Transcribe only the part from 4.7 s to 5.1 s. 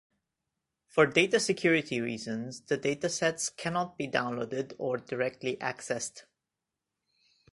or